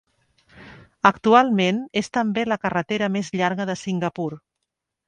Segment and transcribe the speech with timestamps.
[1.09, 4.31] Actualment és també la carretera més llarga de Singapur.